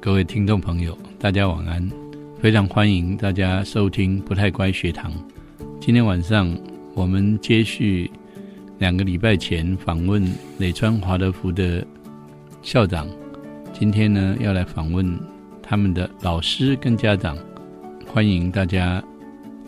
[0.00, 1.90] 各位听众朋友，大家晚安！
[2.38, 5.10] 非常欢迎大家收听不太乖学堂。
[5.80, 6.54] 今天晚上
[6.94, 8.10] 我们接续
[8.78, 10.22] 两个礼拜前访问
[10.58, 11.86] 磊川华德福的
[12.62, 13.08] 校长，
[13.72, 15.18] 今天呢要来访问
[15.62, 17.36] 他们的老师跟家长。
[18.06, 19.02] 欢迎大家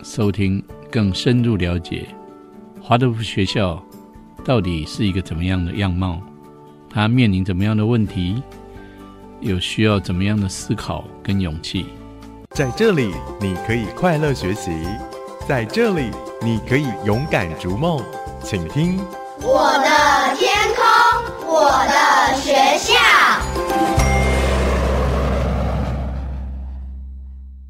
[0.02, 2.07] 收听，更深入了解
[2.80, 3.82] 华德福学校
[4.45, 6.23] 到底是一个怎么样的样貌，
[6.88, 8.42] 它面临怎么样的问题。
[9.40, 11.84] 有需要怎么样的思考跟勇气？
[12.52, 14.72] 在这里，你可以快乐学习；
[15.46, 16.10] 在这里，
[16.42, 18.02] 你可以勇敢逐梦。
[18.42, 18.98] 请听
[19.42, 20.84] 我的天空，
[21.46, 22.94] 我的学校。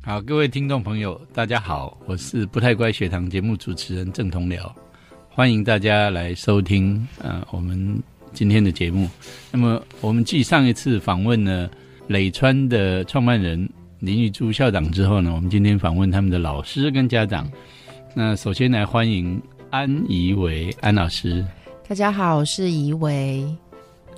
[0.04, 4.70] 好，各位听众朋友，大家好，我是不太乖学堂节目主持人郑同僚，
[5.28, 7.06] 欢迎大家来收听。
[7.18, 8.00] 呃，我们。
[8.36, 9.08] 今天的节目，
[9.50, 11.70] 那么我们继上一次访问了
[12.08, 13.66] 磊川的创办人
[13.98, 17.50] 林玉珠校长之后呢，我们今天访问他们的老师跟家长。
[18.14, 21.42] 那首先来欢迎安怡维安老师，
[21.88, 23.42] 大家好，我是怡维。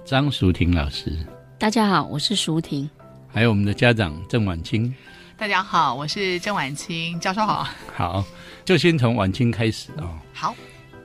[0.04, 1.16] 张淑婷老师，
[1.56, 2.90] 大家好，我是淑婷。
[3.28, 4.92] 还有我们的家长郑婉清，
[5.36, 7.68] 大家好，我是郑婉清教授好。
[7.94, 8.24] 好，
[8.64, 10.20] 就先从婉清开始啊。
[10.32, 10.56] 好，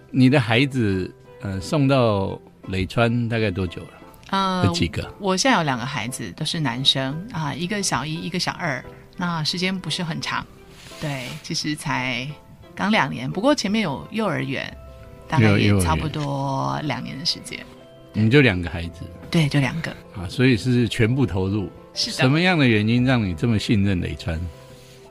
[0.10, 2.42] 你的孩子呃送到。
[2.68, 3.90] 磊川大概多久了？
[4.30, 5.14] 呃，有几个？
[5.20, 8.84] 我现在有两个孩子，都是男生啊，一个小一，一个小二。
[9.16, 10.44] 那时间不是很长，
[11.00, 12.28] 对，其实才
[12.74, 13.30] 刚两年。
[13.30, 14.76] 不过前面有幼儿园，
[15.28, 17.60] 大概也差不多两年的时间。
[18.12, 19.02] 你就两个孩子？
[19.30, 21.70] 对，就两个啊，所以是全部投入。
[21.94, 24.40] 是什么样的原因让你这么信任磊川？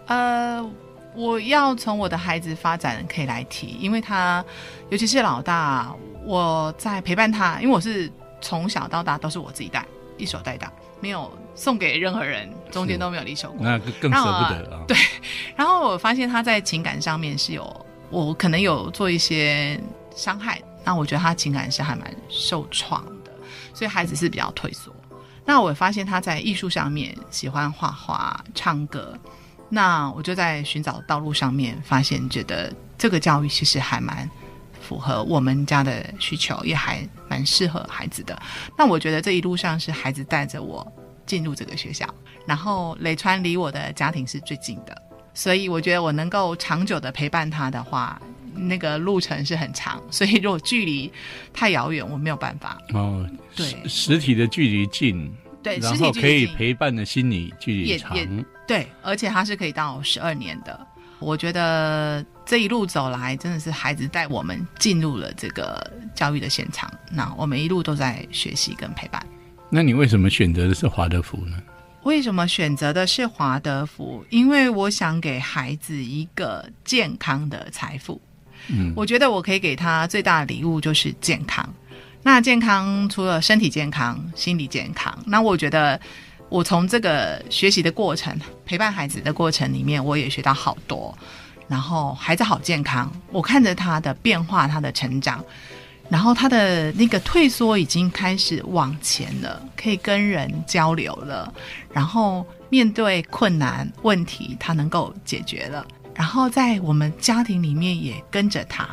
[0.07, 0.69] 呃，
[1.15, 4.45] 我要从我的孩子发展可以来提，因为他
[4.91, 5.95] 尤其是老大。
[6.25, 8.09] 我在陪伴他，因为我是
[8.41, 9.85] 从小到大都是我自己带，
[10.17, 14.85] 一手带大，没有送给任何人，中间都没有离手过，那更舍不得啊。
[14.87, 14.97] 对，
[15.57, 19.77] 然后我发现他在情感上面是有，我可能有做一些
[20.15, 23.33] 伤害，那我觉得他情感是还蛮受创的，
[23.75, 24.95] 所以孩子是比较退缩。
[25.45, 29.19] 那我发现他在艺术上面喜欢画画、唱歌，
[29.73, 34.31] 那我就在寻找道路上面发现，觉得这个教育其实还蛮。
[34.83, 38.37] 符合我们家的需求，也还蛮适合孩子的。
[38.77, 40.87] 那我觉得这一路上是孩子带着我
[41.25, 42.05] 进入这个学校，
[42.49, 45.03] 然后雷川离我的家庭是最近的，
[45.33, 48.21] 所以我觉得我能够长久的陪伴他的话，
[48.55, 50.03] 那个路程是很长。
[50.11, 51.11] 所以如果距离
[51.55, 52.77] 太遥远，我没有办法。
[52.93, 58.19] 哦，对，实体的距离近，对，然后可以陪伴的心理距离长，
[58.73, 60.87] 对，而且它是可以到十二年的。
[61.19, 66.91] 我觉得这一路走来，真的是孩子带我们进入了这个教育的现场。
[67.11, 69.23] 那我们一路都在学习跟陪伴。
[69.69, 71.59] 那你为什么选择的是华德福呢？
[72.05, 74.25] 为什么选择的是华德福？
[74.31, 78.19] 因为我想给孩子一个健康的财富。
[78.69, 81.69] 嗯，我觉得我可以给他最大的礼物就是健康。
[82.23, 86.01] 那健康除了身体健康、心理健康，那我觉得。
[86.53, 91.17] 我从这个学习的过程、陪伴孩子的过程里面，我也学到好多。
[91.67, 95.43] 然后孩子好健康，我看着他的变化、他的成长，
[96.11, 101.51] 然后他的那个退缩已经开始往前了，可以跟人交流了，
[101.91, 105.87] 然后面对困难问题，他能够解决了。
[106.15, 108.87] 然后在我们家庭里面也跟着他，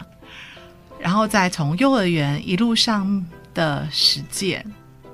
[0.97, 4.65] 然后再从幼儿园一路上的实践。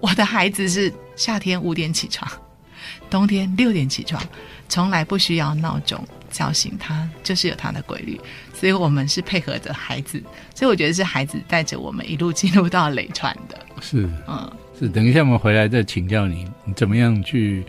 [0.05, 2.31] 我的孩子是夏天五点起床，
[3.09, 4.21] 冬天六点起床，
[4.69, 5.99] 从来不需要闹钟
[6.29, 8.21] 叫醒他，就是有他的规律。
[8.53, 10.21] 所以我们是配合着孩子，
[10.53, 13.57] 所以我觉得是孩子带着我们一路进入到累川的。
[13.81, 14.87] 是，嗯，是。
[14.87, 17.65] 等一下我们回来再请教你，你怎么样去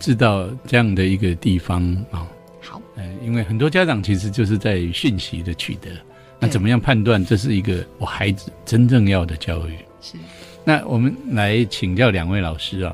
[0.00, 2.26] 知道这样的一个地方啊？
[2.62, 5.90] 好，嗯，因为很多家长其实就是在讯息的取得，
[6.40, 9.76] 那怎么样判断这是一个我孩子真正要的教育？
[10.00, 10.16] 是。
[10.68, 12.92] 那我们来请教两位老师啊，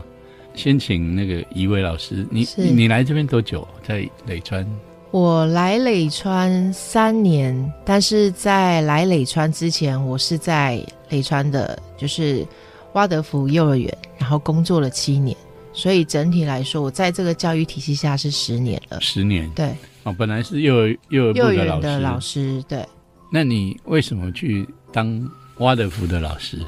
[0.54, 3.66] 先请那个一位老师，你你来这边多久？
[3.82, 4.66] 在磊川？
[5.10, 12.46] 我来磊川三年，但是在来磊川之前，我是在磊川的，就是
[12.92, 15.34] 挖德福幼儿园，然后工作了七年，
[15.72, 19.00] 所以整体来说，我在这个教育体系下是十年了。
[19.00, 19.74] 十年，对。
[20.02, 22.84] 哦，本来是幼儿幼儿园的老师，对。
[23.32, 25.26] 那你为什么去当
[25.56, 26.58] 挖德福的老师？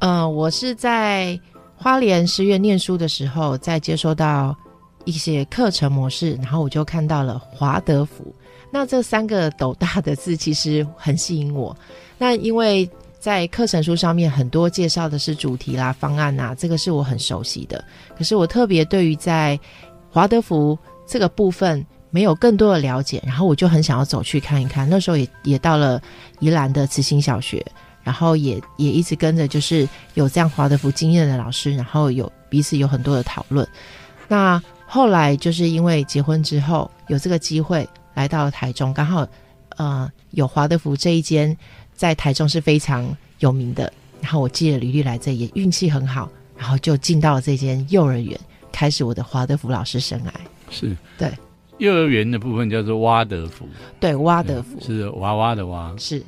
[0.00, 1.38] 嗯，我是在
[1.76, 4.56] 花莲师院念书的时候，在接收到
[5.04, 8.34] 一些课程模式，然后我就看到了华德福。
[8.70, 11.76] 那这三个斗大的字其实很吸引我。
[12.16, 12.88] 那因为
[13.18, 17.84] 在课程书上面很多介绍的是主题啦、方案啊，这个是我很熟悉的。
[18.16, 19.58] 可是我特别对于在
[20.08, 24.88] 华德福这个部分没有更多的了解，然后我就很想要走去看一看。
[24.88, 26.00] 那时候也也到了
[26.38, 27.64] 宜兰的慈心小学，
[28.10, 33.64] 然后也也一直跟着就是有这样华德福经验的老师，然后有彼此有很多的讨论。
[34.26, 39.24] 那后来就是因为结婚之后有这个机会来到了台中，刚好
[39.76, 41.56] 呃有华德福这一间
[41.94, 46.28] 在台中是非常有名的，然后我寄了履历来这，也运气很好，
[46.58, 48.36] 然后就进到了这间幼儿园，
[48.72, 50.30] 开始我的华德福老师生涯。
[50.68, 50.96] 是。
[51.16, 51.30] 对。
[51.78, 53.68] 幼儿园的部分叫做蛙德福，
[54.00, 54.80] 对，蛙德福。
[54.80, 56.20] 是娃娃的娃，是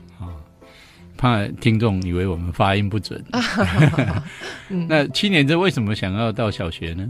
[1.22, 3.24] 怕听众以为我们发音不准。
[4.88, 7.06] 那七年之后为什么想要到小学呢？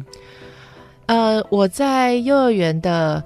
[1.06, 3.24] 呃，我在幼儿园的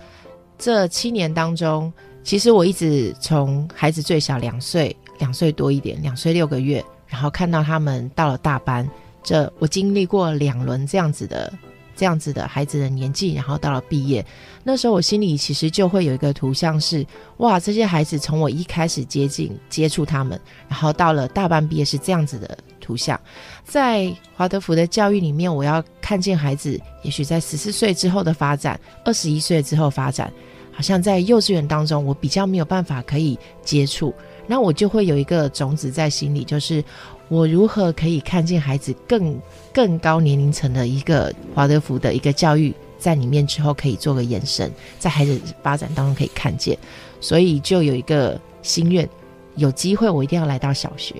[0.57, 1.93] 这七年当中，
[2.23, 8.89] 其实我一直从孩子最小两岁、两岁多一点，两岁六个月，然后看到他们到了大班，
[9.25, 11.53] 这我经历过两轮这样子的、
[11.97, 14.25] 这样子的孩子的年纪，然后到了毕业，
[14.63, 17.05] 那时候我心里其实就会有一个图像是：
[17.39, 20.39] 哇，这些孩子从我一开始接近接触他们，
[20.69, 23.19] 然后到了大班毕业是这样子的图像。
[23.65, 30.33] 在华德福的教育里面，我要看见孩子，也许在十四岁之后的发展，二十一岁之后发展，
[30.73, 34.15] 好像在幼稚园当中，我比较没有办法可以接触，
[34.47, 36.85] 那我就会有一个种子在心里，就是
[37.29, 39.41] 我如何可以看见孩子更
[39.73, 46.79] 更高年龄层的一个华德福的一个教育在里面之后，可以做个延伸，在孩子发展当中可以看见，
[47.21, 49.09] 所以就有一个心愿，
[49.57, 51.17] 有机会我一定要来到小学。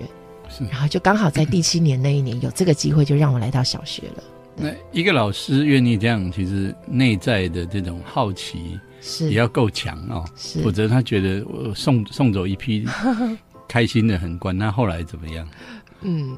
[0.71, 4.23] 然后就刚好在第七年那一年有这个机会，就让我来到小学了。
[4.55, 12.87] 那一个老师愿意这样，其实内在的这种好奇是也要够强哦，是否则他觉得我送送走一批
[13.67, 15.47] 开心的很，管那后来怎么样。
[16.01, 16.37] 嗯，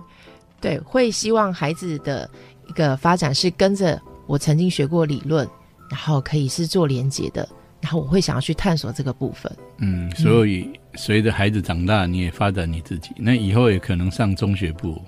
[0.61, 2.29] 对，会希望孩子的
[2.67, 5.47] 一个发展是跟着我曾经学过理论，
[5.89, 7.47] 然后可以是做连接的，
[7.81, 9.51] 然后我会想要去探索这个部分。
[9.77, 15.01] 嗯，所以随着孩子长大，你也发展你自己，那以后也可能上中学部。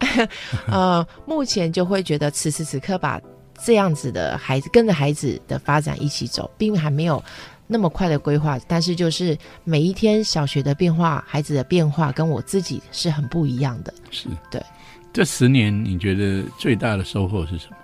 [0.66, 3.20] 呃，目前就会觉得此时此刻把
[3.62, 7.22] 这样子的孩子跟着孩子的发展一起走，并还没有
[7.74, 13.92] 那么快的规划，但是就是每一天小学的变化，孩子的变化跟我自己是很不一样的。
[14.12, 14.62] 是对，
[15.12, 17.76] 这十年你觉得最大的收获是什么？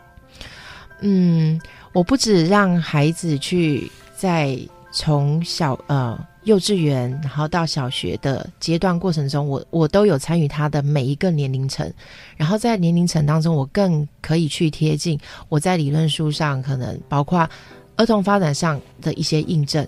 [1.00, 1.60] 嗯，
[1.92, 4.56] 我不止让孩子去在
[4.92, 11.92] 从小呃幼稚园，然后到小学的阶段过程中，我我都有参与他的每一个年龄层，
[12.36, 17.48] 然后在年龄层当中，我更可以去贴近我在理论书上可能包括
[17.96, 19.86] 儿童发展上的一些印证，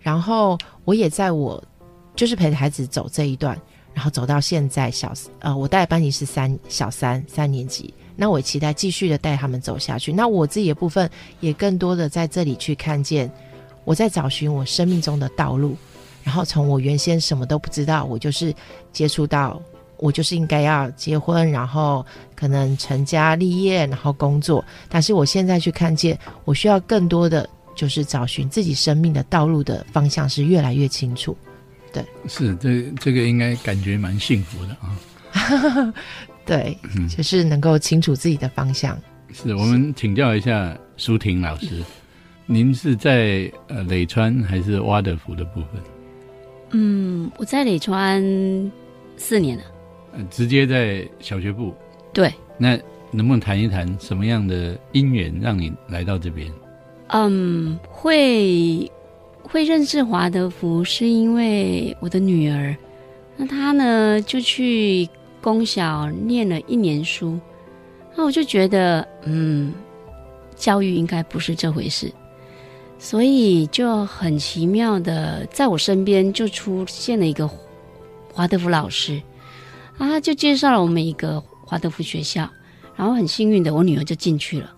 [0.00, 1.62] 然后我也在我
[2.16, 3.56] 就是陪孩子走这一段，
[3.94, 7.92] 然后走到现在小呃，我带的班级是三小三三年级。
[8.14, 10.12] 那我期待继续的带他们走下去。
[10.12, 11.08] 那我自己的部分
[11.40, 13.30] 也更多的在这里去看见，
[13.84, 15.74] 我在找寻我生命中的道路。
[16.22, 18.54] 然后从我原先什么都不知道，我就是
[18.92, 19.60] 接触到，
[20.02, 22.04] 我就是应该要结婚，然后
[22.34, 24.64] 可能成家立业，然后工作。
[24.88, 31.36] 但是我现在去看见，我需要更多的就是找寻自己生命的道路的方向是越来越清楚。
[31.92, 35.94] 对，是这这个应该感觉蛮幸福的啊。
[36.44, 36.76] 对，
[37.16, 38.98] 就是能够清楚自己的方向。
[39.32, 41.80] 是我们请教一下舒婷老师，
[42.46, 45.80] 您是在呃磊川还是挖德福的部分？
[46.72, 48.20] 嗯，我在磊川
[49.16, 49.64] 四年了。
[50.12, 51.74] 呃，直接在小学部。
[52.12, 52.32] 对。
[52.58, 52.78] 那
[53.10, 56.50] 能不能谈一谈什么样的因缘让你来到这边？
[57.08, 58.90] 嗯，会
[59.42, 62.74] 会认识华德福是因为我的女儿，
[63.36, 65.08] 那她呢就去
[65.40, 67.38] 公小念了一年书，
[68.14, 69.72] 那我就觉得，嗯，
[70.56, 72.10] 教育应该不是这回事。
[72.98, 77.50] 所以就很奇妙的，在我身边就出现了一个
[78.32, 79.20] 华德福老师，
[79.98, 82.48] 啊，就介绍了我们一个华德福学校，
[82.96, 84.72] 然后很幸运的，我女儿就进去了。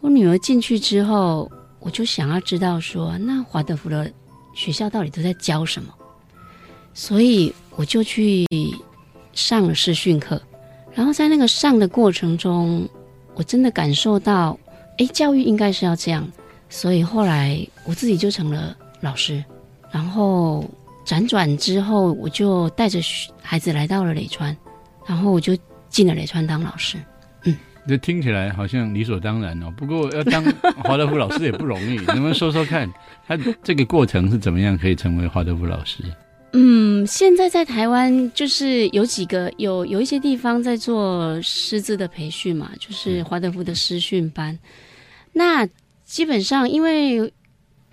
[0.00, 1.50] 我女儿进去之后，
[1.80, 4.10] 我就想要知道说，那华德福的
[4.54, 5.92] 学校到底都在教什么？
[6.94, 8.46] 所以我就去
[9.32, 10.40] 上了视讯课，
[10.94, 12.88] 然后在那个上的过程中，
[13.34, 14.58] 我真的感受到，
[14.98, 16.26] 哎，教育应该是要这样。
[16.70, 19.44] 所以后来我自己就成了老师，
[19.90, 20.64] 然后
[21.06, 22.98] 辗转之后，我就带着
[23.40, 24.54] 孩子来到了磊川，
[25.06, 25.56] 然后我就
[25.88, 26.98] 进了磊川当老师。
[27.44, 29.72] 嗯，这听起来好像理所当然哦。
[29.76, 30.44] 不过要当
[30.82, 32.92] 华德福老师也不容易， 能不能说说看，
[33.26, 36.02] 他这个过程是怎么样可以成为华德福老师？
[36.52, 44.58] 嗯，现在在台湾就是有几个有有一些地方在做师资的培训嘛，就是华德福的师训班。
[45.32, 45.68] 那
[46.04, 47.32] 基本上，因为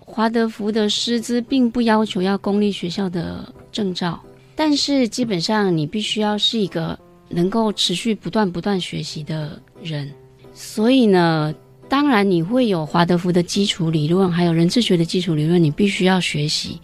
[0.06, 4.20] 华德福的师资并不要求要公立学校的证照，
[4.54, 6.96] 但是基本上你必须要是一个
[7.28, 10.08] 能够持续不断不断学习的人。
[10.52, 11.52] 所以呢，
[11.88, 16.78] 当然你会有华德福的基础理论，还有人智学的基础理论，你必须要学习。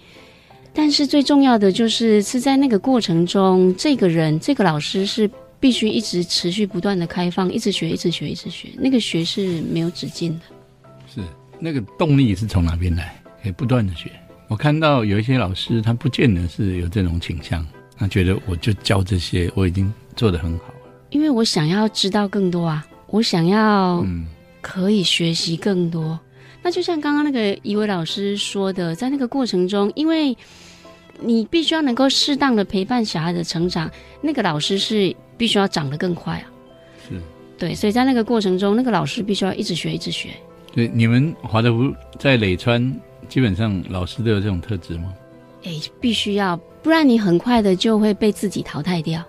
[0.73, 10.41] 但是最重要的就是是在那个过程中，这个人这个老师是必须一直持续不断的开放，一直学，一直学，一直学，那个学是没有止境的。
[11.61, 13.15] 是那个动力是从哪边来？
[13.43, 14.11] 可以不断的学。
[14.49, 20.75] 我看到有一些老师，他不见得是有这种倾向，他觉得我就教这些，我已经做得很好了。
[21.11, 24.05] 因为我想要知道更多啊，我想要
[24.61, 26.19] 可以学习更多。
[26.63, 30.37] 那就像刚刚那个一位老师说的，在那个过程中，因为
[31.21, 33.91] 你必须要能够适当的陪伴小孩的成长，
[34.21, 36.45] 那个老师是必须要长得更快啊。
[37.09, 37.21] 是，
[37.57, 40.31] 对，所以在那个过程中，那个老师必须要一直学，一直学。
[40.73, 42.93] 对，你们华德福在磊川，
[43.29, 45.13] 基本上老师都有这种特质吗？
[45.65, 49.23] 哎，必须要，不然你很快的就会被自己淘汰掉。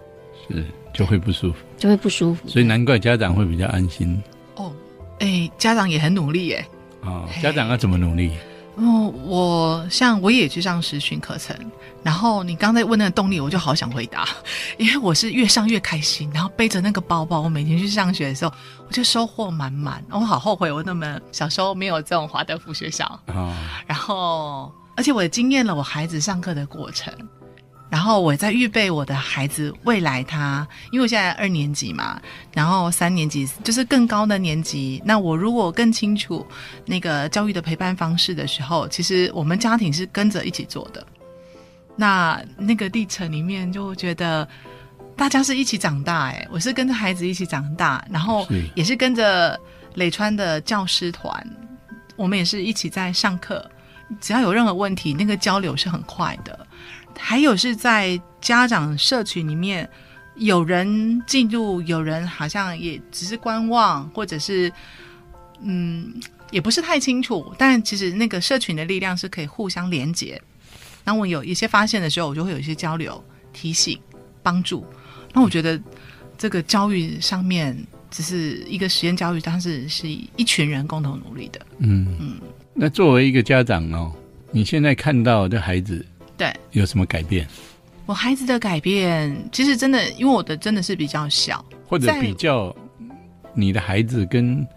[0.48, 2.48] 是，就会不舒服，就会不舒服。
[2.48, 4.22] 所以难怪家长会比较安心。
[4.56, 4.72] 哦，
[5.20, 6.66] 哎，家长也很努力耶。
[7.02, 8.32] 啊，家长要怎么努力？
[8.76, 11.56] 哦，我像我也去上实训课程，
[12.02, 14.30] 然后你刚才问那个动力，我就好想回答，
[14.78, 18.54] 因为我是越上越开心，然后背着那个包包，我每天去上学的时候，
[18.92, 20.04] 我就收获满满。
[20.10, 23.58] 我好后悔，我那么小时候没有这种华德福学校啊。
[23.88, 27.14] 然后，而且我也经验了我孩子上课的过程。
[27.90, 32.22] 然后我在预备我的孩子未来，他因为我现在二年级嘛，
[32.54, 35.02] 然后三年级就是更高的年级。
[35.06, 36.46] 那我如果更清楚
[36.86, 41.08] 那个教育的陪伴方式的时候，其实我们家庭是跟着一起做的。
[41.96, 44.46] 那那个历程里面，就觉得
[45.22, 49.56] 大家是一起长大，哎，我是跟着孩子一起长大，然后也是跟着
[49.94, 51.32] 磊川的教师团，
[52.16, 53.64] 我们也是一起在上课。
[54.20, 56.66] 只要有任何问题，那个交流是很快的。
[57.16, 59.88] 还有是在家长社群里面，
[60.38, 64.74] 有人进入，有人好像也只是观望，或者是
[65.62, 66.12] 嗯，
[66.50, 67.54] 也不是太清楚。
[67.60, 70.42] 但其实那个社群的力量是可以互相连接。
[71.04, 73.24] 当我有一些发现的时候，我就会有一些交流、
[73.54, 74.02] 提醒、
[74.42, 74.84] 帮助。
[75.34, 75.80] 那我觉得
[76.38, 77.78] 这个教育上面
[78.10, 81.62] 只是一个实验教育，但是是一群人共同努力的。
[81.80, 82.40] 嗯嗯。
[82.74, 84.12] 那作为一个家长哦，
[84.52, 86.06] 你现在看到的孩子。
[86.38, 87.48] 对，有什么改变？
[88.08, 92.76] 我孩子的改变，其实真的，因为我的真的是比较小，或者比较
[93.54, 94.68] 你的孩子跟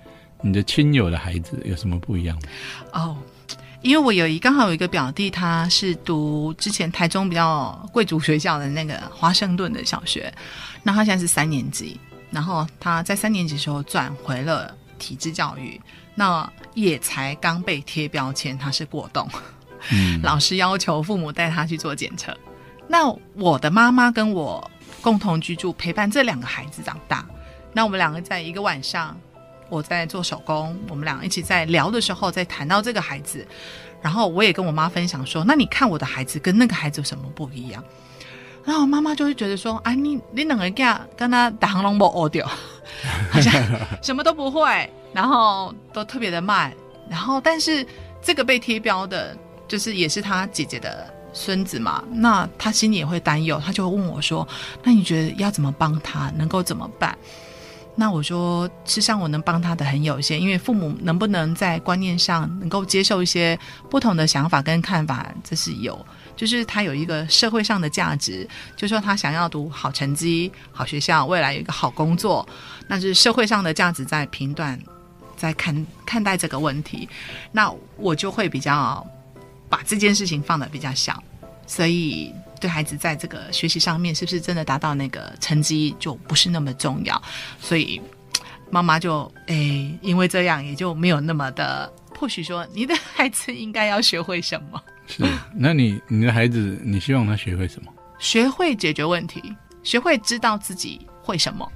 [0.43, 2.39] 你的亲友的孩子有什么不一样？
[2.93, 3.17] 哦，
[3.85, 10.33] 因为我有一刚好有一个表弟，他是读之前台中比较贵族学校的那个华盛顿的小学，
[10.83, 12.01] 那他现在是三年级，
[12.31, 15.79] 然后他在三年级时候转回了体制教育，
[16.15, 19.29] 那也才刚被贴标签，他是过动。
[20.23, 22.35] 老师要求父母带他去做检测。
[22.89, 24.71] 那我的妈妈跟我
[25.03, 27.23] 共同居住，陪伴这两个孩子长大。
[27.75, 29.15] 那我们两个在一个晚上，
[29.69, 33.47] 我在做手工，我们俩一起在聊的时候，在谈到这个孩子，
[34.01, 37.83] 然后我也跟我妈分享说：“那你看我的孩子跟那个孩子有什么不一样？”
[38.65, 40.73] 然后我妈妈就会觉得说：“啊，你你两个人
[41.17, 42.47] 跟他打航龙波掉，
[43.31, 43.53] 好像
[44.03, 46.73] 什么都不会，然后都特别的慢，
[47.11, 47.87] 然后但是
[48.23, 54.47] 这个被贴标的。”就是也是他姐姐的孙子嘛，那他心里也会担忧，他就会问我说
[54.85, 56.31] ：“那你觉得要怎么帮他？
[56.37, 57.17] 能够怎么办？”
[57.97, 63.59] 那我说：“事实上我能帮他的很有限，因为父母能不能在观念上能够接受一些
[63.89, 66.05] 不同的想法跟看法，这是有。
[66.37, 72.47] 就是他有一个社会上的价值，就说他想要读好成绩、好学校，未来有一个好工作，
[72.89, 74.79] 那是社会上的价值在评断，
[75.37, 77.09] 在看看待这个问题。
[77.53, 79.07] 那我就会比较。”
[79.67, 81.21] 把这件事情放的比较小，
[81.67, 87.21] 所以对孩子在这个学习上面是不是真的达到那个成绩就不是那么重要，
[87.61, 88.01] 所以
[88.71, 94.83] 妈妈就诶，因为这样也就没有那么的，或许说你的孩子应该要学会什么？
[95.07, 95.23] 是，
[95.55, 97.93] 那你你的孩子，你希望他学会什么？
[98.19, 101.71] 学会解决问题，学会知道自己会什么，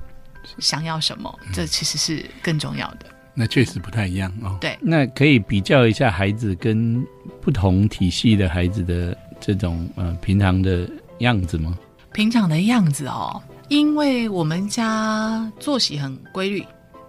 [0.59, 3.07] 想要什么，这其实是更重要的。
[3.35, 4.57] 那确实不太一样哦。
[4.61, 7.05] 对，那可以比较一下孩子跟
[7.41, 11.77] 不同体系的孩子的这种呃平常的样子吗？
[12.13, 16.67] 平常的样子哦，因为我们家作息很规律，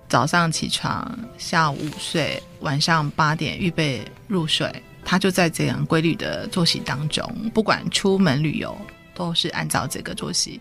[0.07, 4.71] 早上起床，下午午睡，晚上八点预备入睡。
[5.05, 8.77] 他就在这样规律的作息当中，不管出门旅游
[9.15, 10.59] 都是按照这个作息。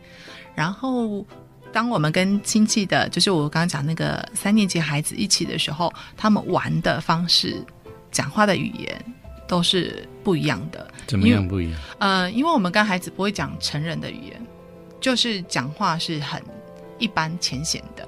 [0.54, 1.26] 然后，
[1.70, 7.62] 当我们跟亲戚的，就是我刚刚讲那个三年级孩子一起的时候，他们玩的方式、
[8.10, 9.04] 讲话的语言
[9.48, 10.86] 都是不一样的。
[11.06, 11.80] 怎么样不一样？
[11.98, 14.46] 呃，因为我们跟孩子不会讲成人的语言，
[15.00, 16.40] 就是讲话是很
[16.98, 18.06] 一般浅显的，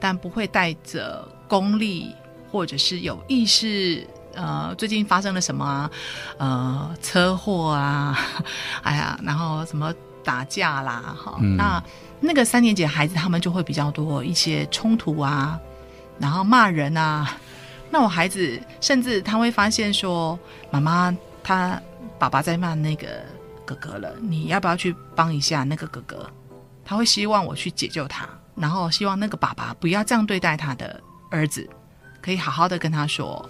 [0.00, 2.12] 但不会带着功利
[2.50, 4.04] 或者是有意识。
[4.34, 5.90] 呃，最近发生了什么啊？
[6.38, 8.18] 呃，车祸啊，
[8.82, 9.92] 哎呀，然后什么
[10.24, 11.82] 打架啦，哈，那
[12.20, 15.58] 那个三年级的孩子他们就会比较多一些冲突啊，
[16.18, 17.36] 然后骂人啊。
[17.90, 20.38] 那我孩子甚至他会发现说，
[20.70, 21.80] 妈妈他
[22.18, 23.06] 爸爸在骂那个
[23.64, 26.30] 哥哥了，你要不要去帮一下那个哥哥？
[26.84, 31.68] 他会希望我去解救他，然后希望那个爸爸不要这样对待他的儿子，
[32.20, 33.48] 可以好好的跟他说。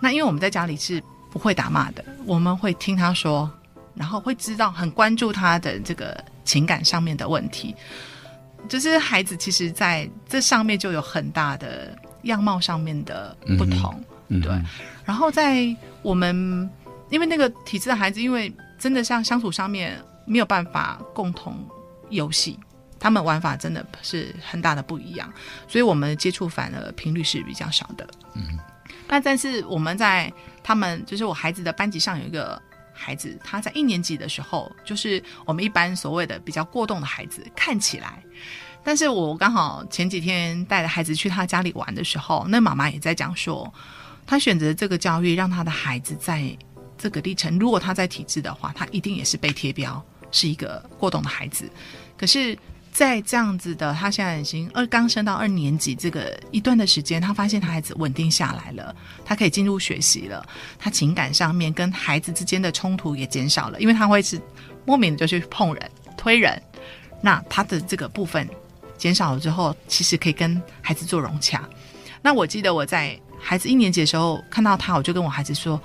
[0.00, 3.50] 那因为我们在家里是不会打骂的，我们会听他说，
[3.94, 7.74] 然后会知道很关注他的这个情感上面的问题。
[8.68, 14.52] 就是孩子其实在这上面就有很大的样貌上面的不同，对。
[15.04, 16.68] 然后在我们
[17.10, 21.56] 因为那个体质的孩子，因为真的像相处上面没有办法共同
[22.10, 22.58] 游戏，
[22.98, 25.32] 他们玩法真的是很大的不一样，
[25.66, 28.58] 所以我们接触反而频率是比较少的，嗯。
[29.08, 32.60] 那但是我们在他们就是我孩子的班级上有一个
[32.92, 38.20] 孩子，他在一年级的时候，就是我们一般所谓的比较过动的孩子，看起来。
[38.86, 43.72] 但是我刚好前几天带着孩子去他家里玩的时候，那妈妈也在讲说，
[44.24, 46.56] 他选择这个教育，让他的孩子在
[46.96, 50.00] 这个历程，如果他在体制的话，他一定也是被贴标
[50.30, 51.68] 是一个过动的孩子。
[52.16, 52.56] 可是。
[52.92, 60.42] 在这样子的，他现在已经二刚升到二年级这个一段的时间，他发现他孩子稳定下来了，他可以进入学习了，
[60.78, 64.40] 他情感上面跟孩子之间的冲突也减少了，因为他会是
[64.86, 66.58] 莫名的就去碰人、推人，
[67.20, 68.48] 那他的这个部分
[68.96, 71.62] 减少了之后，其实可以跟孩子做融洽。
[72.22, 75.80] 那我记得我在孩子一年级的时候看到他，我就跟我孩子说：“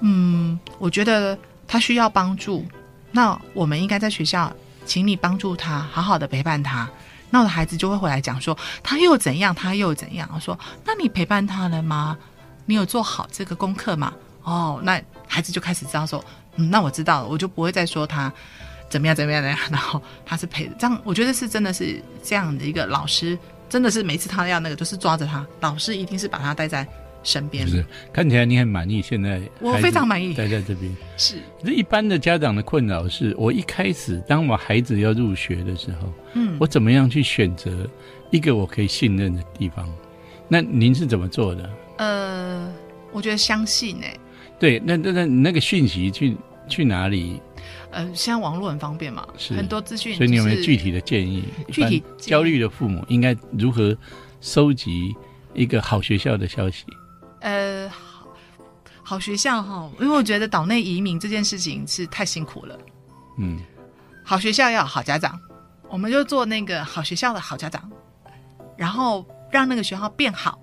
[0.00, 2.64] 嗯，我觉得他需要帮助，
[3.10, 4.52] 那我们应该在学校。”
[4.84, 6.90] 请你帮助他，好好的陪伴他。
[7.30, 10.28] 那我的孩子就会回来讲说，他又怎样，他又怎样。
[10.34, 12.18] 我说，那你陪伴他了吗？
[12.66, 14.12] 你有做好这个功课吗？
[14.42, 16.22] 哦，那孩子就开始知道说，
[16.56, 18.30] 嗯，那我知道了，我就不会再说他
[18.92, 19.48] 怎么样怎么样的。
[19.72, 26.86] 然后他是陪这样，我觉得是真的是这样的一个老师，真的是每次他要那个，就是抓着他，老师一定是把他带在。
[27.24, 31.36] 身边是看起来你很满意，现在我非常满意待在这边是。
[31.64, 37.88] 这一般的家长的困扰是，我一开始当我孩子要入学的时候，嗯，我怎么样去选择
[38.32, 39.88] 一个我可以信任的地方？
[40.48, 41.70] 那您是怎么做的？
[41.98, 42.68] 呃，
[43.12, 44.18] 我觉得相信哎，
[44.58, 46.36] 对，那那那那个讯息去
[46.68, 47.40] 去哪里？
[47.90, 51.44] 呃，现在网络很方便嘛，是很多资讯，所以你有没有具体的建议？
[51.68, 53.96] 具体焦虑的父母应该如何
[54.40, 55.14] 收集
[55.54, 56.86] 一个好学校的消息？
[57.40, 58.26] 呃，好，
[59.02, 62.78] 好学校哈，因为我觉得岛内移民这件事情是太辛苦了。
[63.38, 63.60] 嗯，
[64.24, 65.38] 好学校要好家长，
[65.88, 67.90] 我们就做那个好学校的好家长，
[68.76, 70.58] 然后让那个学校变好，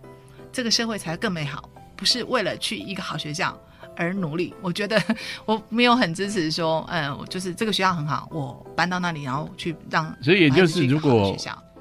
[0.51, 1.69] 这个社会才更美好。
[1.95, 3.55] 不是为了去一个好学校
[3.99, 4.51] 而努力。
[4.61, 4.99] 我觉得
[5.45, 10.11] 我没有很支持说，嗯，就是这个学校很好，我搬到那里，然后去让。
[10.21, 11.35] 所以也就是如果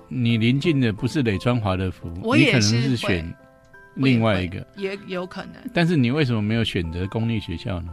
[0.09, 3.35] 你临近的不是磊川华德福，你可能是选。
[3.94, 7.92] 另外一个也有可能，但是你为什么没有选择公立学校呢？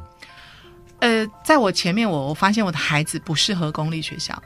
[0.99, 4.39] 呃，在我前面，我我发现我的孩子不适合公立学校，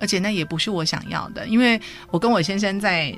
[0.00, 1.46] 而且那也不是我想要的。
[1.48, 1.78] 因为
[2.10, 3.14] 我跟我先生在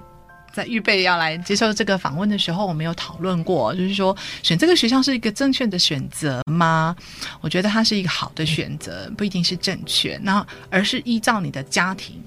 [0.53, 6.97] 在预备要来接受这个访问的时候，我们有讨论过，就是说选这个学校是一个正确的选择吗？
[7.41, 12.23] 我觉得它是一个好的选择，不一定是正确，那而是依照你的家庭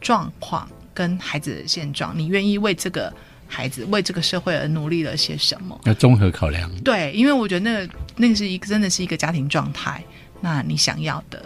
[0.00, 3.12] 状况跟孩子的现状，你愿意为这个。
[3.48, 5.80] 孩子为这个社会而努力了些什么？
[5.84, 6.68] 要综合考量。
[6.80, 10.02] 对，因为我觉得那个那个是一个真的是一个家庭状态。
[10.40, 11.40] 那你想要的，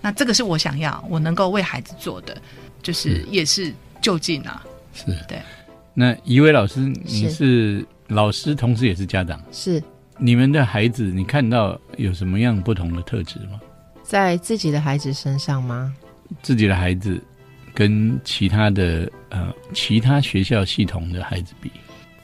[0.00, 2.36] 那这个是我想要，我能够为孩子做的，
[2.82, 3.72] 就是也是
[4.02, 4.64] 就近啊。
[4.94, 5.38] 是，对。
[5.92, 9.38] 那一位老师，你是老师，同时也是家长。
[9.52, 9.82] 是。
[10.18, 13.60] 你们的孩子，你看到有什么样不同的特质吗？
[14.02, 15.92] 在自己的孩子身上吗？
[16.40, 17.20] 自己的孩子。
[17.76, 21.68] 跟其他的呃其他学校系统的孩子比，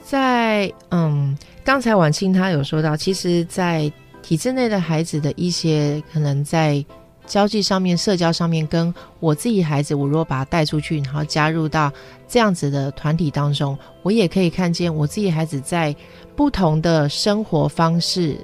[0.01, 6.81] 在嗯，刚才婉清她有说到，其实，在体制内的孩子的一些可能在
[7.31, 11.89] 交际上面、社交上面，跟我自己孩子，我如果把他带出去，然后加入到
[12.27, 15.95] 这样子的团体当中，我也可以看见我自己孩子在
[16.35, 18.35] 不同的生活方式。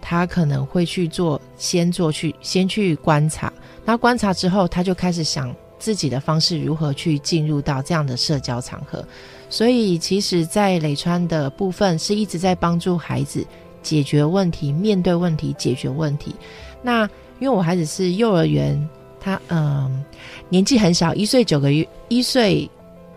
[0.00, 3.52] 他可能会去做，先做去先去观察，
[3.84, 9.04] 那观察之后，他就开始想自己的方式如何去进入到这样的社交场合。
[9.50, 13.44] 所以，其实，在磊川的部分是一直在帮助孩子
[13.82, 16.36] 解决问题、面对问题、解决问题。
[16.80, 18.88] 那因为我孩子是幼儿园，
[19.20, 20.04] 他嗯
[20.48, 22.68] 年纪很小，一岁九个月，一岁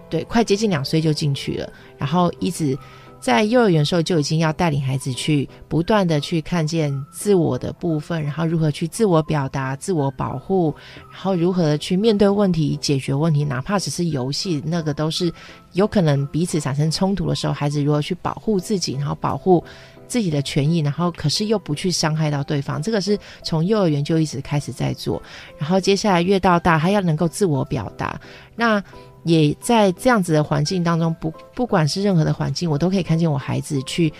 [0.10, 2.77] 对，快接近两岁就进去了，然后一直
[3.19, 10.73] 在幼儿园的时候就已经要带领孩子去不断的去看见自我的部分，然后如何去自我表达、自我保护，
[11.12, 15.34] 然后如何去面对问题、解决问题，哪怕只是游戏，那个都是
[15.73, 19.63] 有可能彼此产生冲突的时候，孩子如何去保护自己，然后保护。
[20.12, 25.24] 自己的权益，然后可是又不去伤害到对方，这个是从幼儿园就一直开始在做。
[25.58, 28.19] 然后接下来越到大，他要能够自我表达。
[28.54, 28.84] 那
[29.24, 34.12] 也在这样子的环境当中，不不管是任何的环境，我都可以看见我孩子去，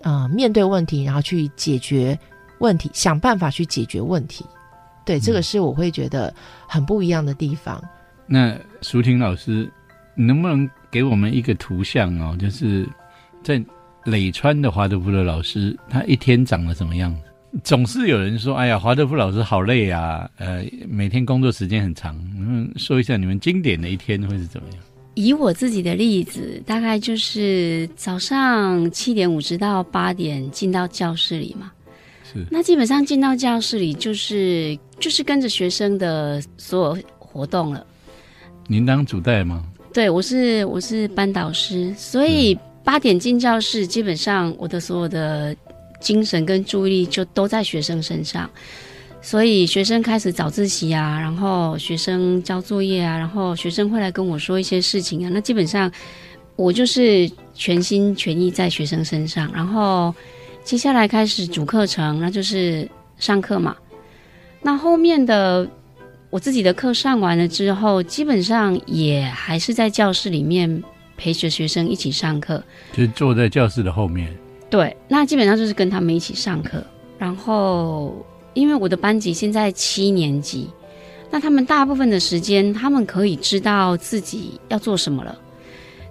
[0.00, 2.18] 呃，面对问题，然后去解决
[2.58, 4.44] 问题，想办法去解决问题。
[5.04, 6.34] 对，这个是我会觉得
[6.66, 7.80] 很不一样的地方。
[8.26, 9.70] 那舒婷老师，
[10.16, 12.36] 能不能给我们一个图像哦？
[12.36, 12.88] 就是
[13.44, 13.64] 在。
[14.04, 17.14] 磊川的华德福的老师，他一天长得怎么样？
[17.62, 24.78] 总是有人说：“哎呀，华德福老师好累啊，呃，每天工作时间很长。”嗯，说一下你们经典的一天会是怎么样？
[25.14, 31.70] 以我自己的例子，大概就是早上七点五十到八点进到教室里嘛。
[32.24, 32.42] 是。
[32.50, 37.86] 那基本上进到教室里，就是就是跟着学生的所有活动了。
[38.66, 39.62] 您当主带吗？
[39.92, 42.58] 对，我是我是班导师，所以。
[42.84, 45.54] 八点进教室，基本上我的所有的
[46.00, 48.50] 精神跟注意力就都在学生身上，
[49.20, 55.90] 所以学生开始早自习啊，然后学生交作业啊，然后学生会来跟我说一些事情啊，那基本上
[56.56, 60.12] 我就是全心全意在学生身上，然后
[60.64, 63.76] 接下来开始主课程，那就是上课嘛。
[64.60, 65.68] 那后面的
[66.30, 70.82] 我自己的课上完了之后，基本上也还是在教室里面。
[71.22, 72.60] 陪着学生一起上课，
[72.92, 74.36] 就坐在教室的后面。
[74.68, 76.82] 对，那基本上就是跟他们一起上课。
[77.16, 80.68] 然后，因为我的班级现在七年级，
[81.30, 85.38] 那他们大部分的时间，他们可以知道自己要做什么了。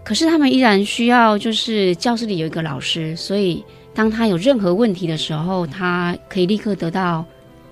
[0.02, 3.62] 可是，他们依然需要，就是教室里有一个老师，所以
[3.94, 7.26] 当他有任何问题的时候，他可以立刻得到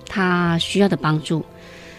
[0.06, 1.42] 他需要的帮助。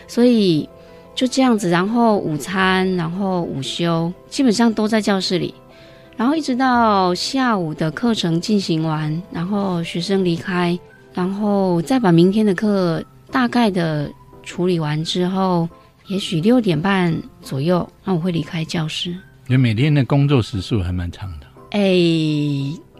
[0.07, 0.69] 所以。
[1.13, 5.53] 就这样子，然后午餐，然后午休，基本上都在教室里，
[6.17, 10.77] 然后一直到下午的课程进行完，然后学生离开，
[11.13, 15.69] 然后再把明天的课大概的处理完之后，
[16.07, 19.11] 也许六点半左右，那我会离开教室。
[19.47, 21.45] 因为每天的工作时数还蛮长的。
[21.71, 21.81] 哎，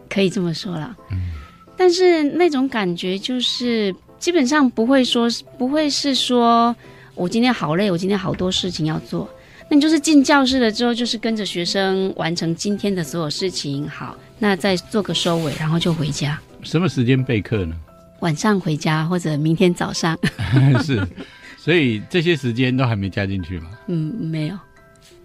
[0.10, 0.96] 可以这么说了。
[1.12, 1.32] 嗯。
[1.78, 6.76] 但是那种感觉就是，基本上不会说，不会是说。
[7.22, 9.30] 我今天好累，我今天好多事情要做。
[9.70, 13.88] 那你就是进教室了之后，就是跟着学生完成今天的所有事情。
[13.88, 16.42] 好，那再做个收尾，然后就回家。
[16.64, 17.76] 什么时间备课呢？
[18.22, 20.18] 晚上回家或者明天早上。
[20.84, 21.08] 是，
[21.60, 23.70] 所以这些时间都还没加进去吗？
[23.86, 24.58] 嗯，没有。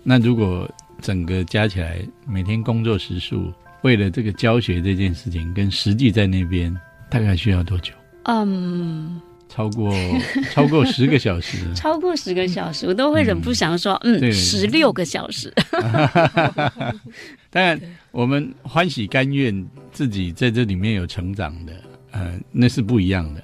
[0.02, 6.78] 那如果整个加起来，每天工作时数，为了这个教学这件事情，跟实际在那边，
[7.08, 7.94] 大概需要多久？
[8.24, 9.18] 嗯。
[9.48, 9.92] 超过
[10.52, 15.52] 超过十个小时，超过十个小时，我都会忍不想说，嗯，十六个小时。
[17.50, 17.80] 当然，
[18.10, 21.72] 我们欢喜甘愿自己在这里面有成长的，
[22.10, 23.42] 呃，那是不一样的。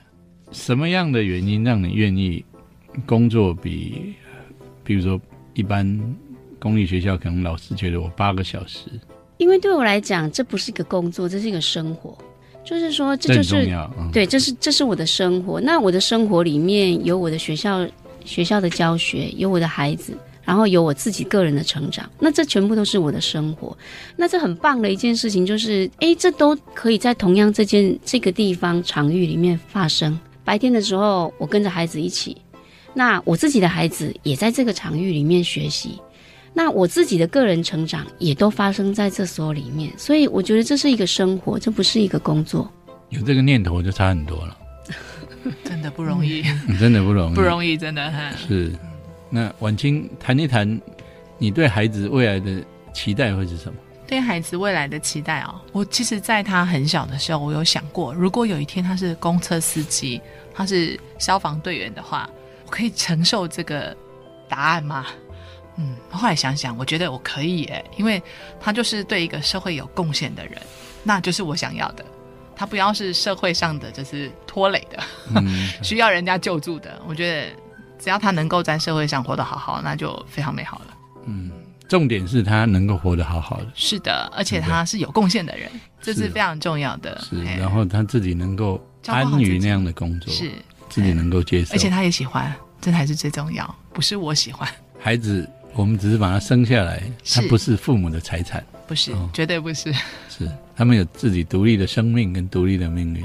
[0.50, 2.44] 什么样的原因让你愿意
[3.06, 4.14] 工作比，
[4.84, 5.18] 比如说
[5.54, 5.98] 一般
[6.58, 8.88] 公立学校可能老师觉得我八个小时，
[9.38, 12.18] 因为对我来讲，这不是一个工作，这是一个生活。
[12.64, 13.68] 就是说，这就是
[14.12, 15.60] 对，这是这是我的生活。
[15.60, 17.86] 那我的生活里面有我的学校
[18.24, 22.08] 学校的教学，有我的孩子，然后有我自己个人的成长。
[22.20, 23.76] 那这全部都是我的生活。
[24.16, 30.18] 那这很棒的一件事情就是，哎，这都可以在同样这件这个地方场域里面发生。
[30.44, 32.36] 白天的时候，我跟着孩子一起，
[32.94, 36.00] 那我自己的孩子也在这个场域里面学习。
[36.54, 42.70] 那我自己的个人成长也都发生在这所里面，所以我觉得这是一个生活，这不是一个工作。
[43.08, 44.56] 有这个念头就差很多了，
[45.64, 46.42] 真的不容易，
[46.78, 48.30] 真的不容易，不容易，真的哈。
[48.48, 48.72] 是，
[49.30, 50.80] 那婉清谈一谈，
[51.38, 52.62] 你对孩子未来的
[52.92, 53.78] 期待会是什么？
[54.06, 60.20] 对孩子未来的期待哦，我其实在他很小的时候，我有想过，如果有一天他是公车司机，
[60.52, 62.28] 他是消防队员的话，
[62.66, 63.96] 我可以承受这个
[64.50, 65.06] 答案吗？
[65.76, 68.22] 嗯，后来想想，我觉得我可以诶，因为
[68.60, 70.60] 他就是对一个社会有贡献的人，
[71.02, 72.04] 那就是我想要的。
[72.54, 75.02] 他不要是社会上的就是拖累的，
[75.82, 77.00] 需要人家救助的。
[77.08, 77.50] 我觉得
[77.98, 80.86] 只要他能够在社会上活得好好，那就非常美好了。
[81.24, 81.50] 嗯，
[81.88, 83.66] 重点是他能够活得好好的。
[83.74, 85.68] 是的，而且他是有贡献的人，
[86.00, 87.18] 这是非常重要的。
[87.22, 90.52] 是，然后他自己能够安于那样的工作，是
[90.90, 93.74] 自己能够接受，而且他也喜欢，这才是最重要。
[93.92, 94.68] 不是我喜欢
[95.00, 97.02] 孩子，我们只是把他生下来，
[97.34, 98.62] 他不是父母的财产。
[98.86, 99.92] 不是，绝对不是。
[100.28, 103.24] 是，他们有自己独立的生命跟独立的命运。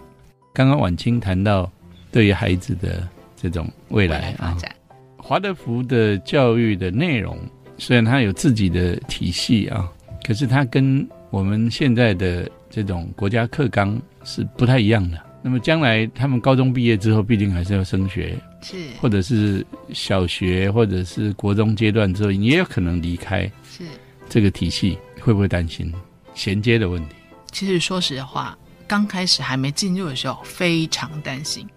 [0.54, 1.70] 刚刚婉清谈到
[2.12, 4.74] 对于孩子的这种未来发展，
[5.18, 7.38] 华德福的教育的内容
[7.78, 9.92] 虽然它有自己的体系啊，
[10.26, 15.20] 可是它跟我们现在的这种国家课纲是不太一样的。
[15.41, 23.84] 那么将来他们高中毕业之后，必定还是要升学，是，或者是小学或者是国中阶段之后，也有可能离开，是
[24.30, 24.97] 这个体系。
[25.19, 25.93] 会不会担心
[26.34, 27.15] 衔接的问题？
[27.52, 31.67] 其实说实话，刚开始还没进入的时候非常担心。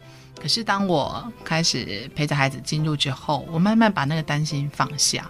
[0.40, 5.28] 可是当我开始陪着孩子进入之后，我慢慢把那个担心放下。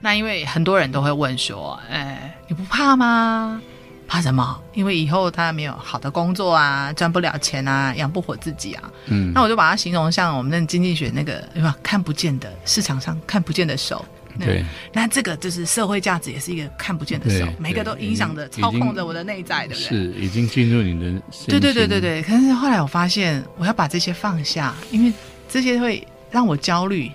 [0.00, 3.62] 那因为很多人都会问说：“哎，你不怕吗？
[4.08, 4.60] 怕什么？
[4.72, 11.76] 因为以后他没有好的工作啊，赚不了钱啊，养不活自己啊。”嗯，那我就把它形容像我们那经济学那个对吧？
[11.82, 14.04] 看不见的市场上看不见的手。
[14.40, 19.88] 对，那这个就是社会价值，也是一个看不见的手，每个都影响着、操控着我的内在，对不对？
[19.88, 21.20] 是，已经进入你的。
[21.48, 22.22] 对对对对对。
[22.22, 25.12] 可是后来我发现，我要把这些放下，因为
[25.48, 27.10] 这些会让我焦虑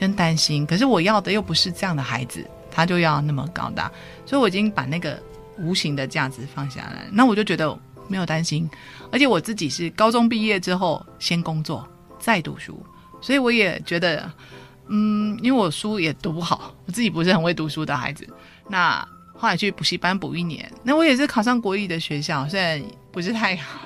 [0.00, 0.64] 跟担心。
[0.64, 3.92] 可是我要的又不是这样的孩子，他就要那么高大，
[4.24, 5.22] 所以我已经把那个
[5.62, 7.06] 无形的价值放下来。
[7.12, 8.68] 那我就觉得没有担心，
[9.10, 12.84] 而且我自己是高中毕业之后先工作再读书，
[13.20, 14.30] 所以我也觉得。
[14.88, 18.28] 嗯，因为我书也读不好，我自己不是很会读书的孩子。
[18.68, 18.98] 那
[19.32, 23.80] 后来去补习班补一年，那我也是考上国立的学校，虽然不是太好。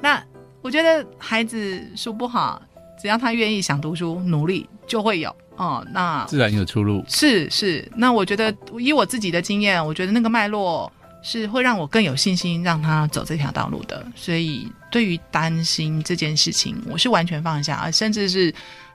[0.00, 0.22] 那
[0.62, 2.62] 我觉得孩子书不好，
[3.02, 5.84] 只要他愿意想读书，努力就会有哦。
[5.92, 7.04] 那自然有出路。
[7.08, 10.90] 是是，那我觉得以我自己的经验，我觉得那个脉络
[11.22, 14.06] 是会让我更有信心让他走这条道路的。
[14.14, 18.54] 所以对于担心这件事情，我是完全放下，而甚至是。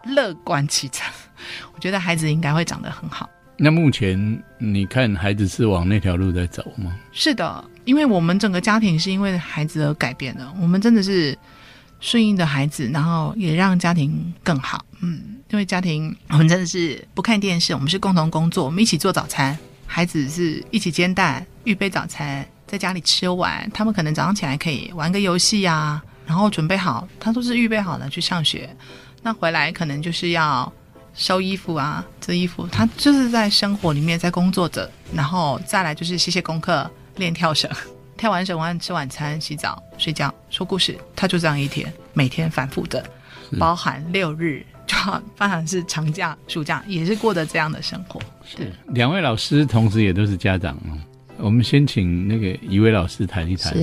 [0.10, 1.12] 乐观其成，
[1.74, 3.28] 我觉得孩子应该会长得很好。
[3.58, 6.96] 那目前你看孩子是往那条路在走吗？
[7.12, 10.48] 是的，因为我们整个家庭是因为孩子而改变的。
[10.62, 11.36] 我们真的是
[12.00, 14.86] 顺应的孩子，然后也让家庭更好。
[15.02, 28.69] 嗯，因为家庭我们真的是不看电视，我们是共同工作，我们一起做早餐，孩子是一起煎蛋、预备早餐，在家里吃完，他们可能早上起来可以玩个游戏呀，然后准备好，他都是预备好了去上学。
[29.21, 30.71] 那回来可能就是要
[31.13, 32.67] 收衣服啊，折衣服。
[32.67, 37.69] 他就是在生活里面在工作着，然后再来就是写写功课、练跳绳，
[38.17, 40.98] 跳完绳完吃晚餐、洗澡、睡觉、说故事。
[41.15, 43.04] 他就这样一天，每天反复的，
[43.58, 44.95] 包含六日，就
[45.38, 48.19] 当然是长假、暑假，也是过的这样的生活。
[48.43, 50.78] 是两位老师同时也都是家长
[51.38, 53.74] 我们先请那个一位老师谈一谈，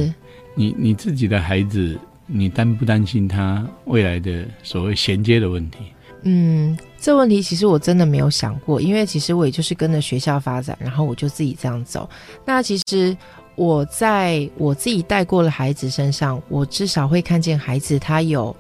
[0.55, 1.99] 你你自己的孩子。
[2.35, 5.79] 你担不担心他未来的所谓衔接的问题？
[6.23, 12.09] 嗯，这问题其实我真的没有想过，因为其实我也就是跟着学校发展，然后我就自己这样走。
[12.47, 13.15] 那其实
[13.55, 18.57] 我在我自己带过的孩子身上，我至少会看见孩子他有，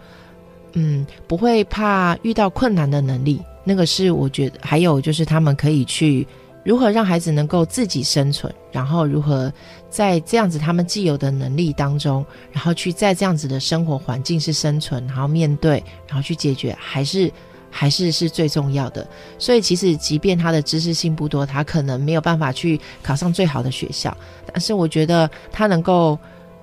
[0.73, 3.41] 嗯，不会怕遇到困难的能力。
[3.65, 6.27] 那个是我觉得，还有就是他们可以去。
[6.65, 8.55] 如何让孩子能够自己生存？
[8.71, 9.53] 然后如何
[9.91, 17.29] 在这样子他们既有的能力当中，然后去在这样子的生活环境是生存，然后面对，然后去解决，还是
[17.69, 19.05] 还是是最重要的。
[19.41, 26.17] 所以其实即便他的知识性不多，他可能没有办法去考上最好的学校，但是我觉得他能够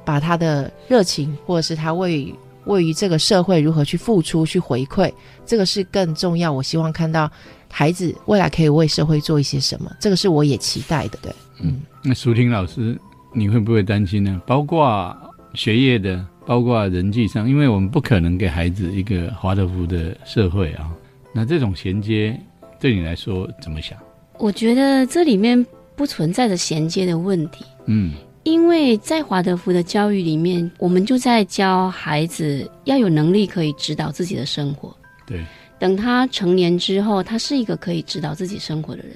[0.05, 2.33] 把他的热情，或者是他为
[2.69, 5.11] 为于这个社会如何去付出、去回馈，
[5.45, 6.51] 这个是更重要。
[6.51, 7.29] 我希望看到。
[7.71, 9.95] 孩子未来可以为社会做一些什么？
[9.99, 11.19] 这个是我也期待的。
[11.21, 12.99] 对，嗯，那舒婷老师，
[13.31, 14.41] 你会不会担心呢？
[14.47, 15.15] 包括
[15.53, 20.89] 学业的，包括人际上，因为我们不可能给孩子一个华德福的社会啊。
[21.31, 22.35] 那这种衔接
[22.79, 23.95] 对你来说怎么想？
[24.39, 25.63] 我觉得这里面
[25.95, 27.63] 不存在着衔接的问题。
[27.85, 28.15] 嗯，
[28.49, 34.95] 因为在华德福的教育里面，我们就在教孩子要有能力可以指导自己的生活。
[35.25, 35.45] 对。
[35.77, 39.13] 等他成年之后，他是一个可以指导自己生活的人，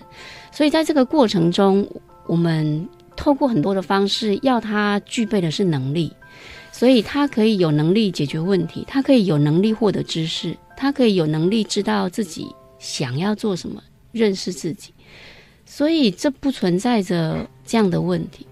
[0.50, 1.86] 所以在这个过程中，
[2.26, 6.10] 我们透过很多的方式，要他具备的是能力，
[6.72, 12.48] 所以他可以有能力解决问题，他可以有能力获得知识，他可以有能力知道自己
[12.80, 14.94] 想要做什么，认识自己，
[15.66, 18.48] 所以这不存在着这样的问题。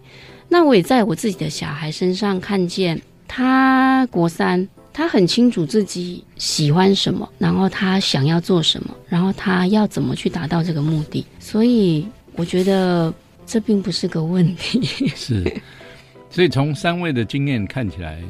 [0.51, 3.01] 那我也在我自己的小孩身上看见。
[3.25, 11.25] 他国三，他很清楚自己喜欢什么，然后他想要做什么，然后他要怎么去达到这个目的。
[11.39, 13.13] 所以我觉得
[13.45, 14.81] 这并不是个问题。
[15.15, 15.61] 是，
[16.29, 18.21] 所以从三位的经验看起来，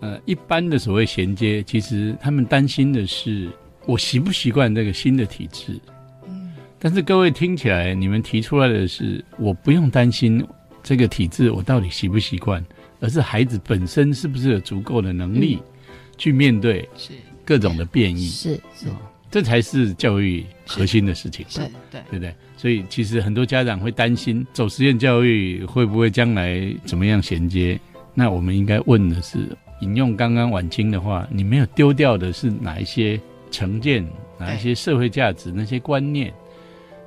[0.00, 3.48] 呃，一般的所谓衔接，其实他们担心的是
[3.86, 5.78] 我习不习惯这个新的体制。
[6.26, 10.44] 嗯，但是各位听起来，你们提出来的是，我不用担心
[10.82, 12.64] 这个体制，我到底习不习惯。
[13.00, 15.58] 而是孩子本身是不是有足够的能力
[16.16, 17.12] 去面对是
[17.44, 18.28] 各种的变异？
[18.28, 18.86] 是是，
[19.28, 21.44] 这才是教育核心的事情。
[21.52, 22.32] 对对对不对？
[22.56, 27.76] 所以其实很多家长会担心走实验教育会不会将来怎么样衔接？
[28.14, 29.48] 那我们应该问的是，
[29.80, 34.06] 引用刚刚晚清的话，你没有丢掉的是哪一些成见，
[34.38, 36.32] 哪一些社会价值，那些观念？